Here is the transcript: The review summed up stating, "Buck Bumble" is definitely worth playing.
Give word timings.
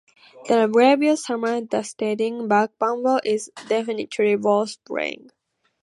The 0.47 0.67
review 0.67 1.15
summed 1.15 1.75
up 1.75 1.85
stating, 1.85 2.47
"Buck 2.47 2.71
Bumble" 2.79 3.21
is 3.23 3.51
definitely 3.67 4.35
worth 4.35 4.83
playing. 4.83 5.29